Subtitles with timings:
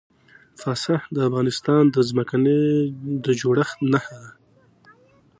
[0.61, 2.59] پسه د افغانستان د ځمکې
[3.23, 4.29] د جوړښت نښه ده.